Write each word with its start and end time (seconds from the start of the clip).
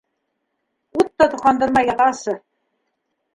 Ут 1.01 1.11
та 1.19 1.27
тоҡандырмай 1.33 1.91
ятасы?! 1.91 2.35